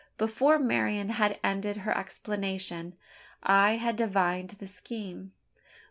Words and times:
Before 0.17 0.57
Marian 0.57 1.09
had 1.09 1.39
ended 1.43 1.77
her 1.77 1.95
explanation, 1.95 2.95
I 3.43 3.73
had 3.75 3.95
divined 3.97 4.49
the 4.49 4.65
scheme. 4.65 5.33